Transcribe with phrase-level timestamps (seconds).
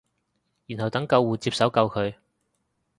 [0.65, 2.15] 然後等救護接手救佢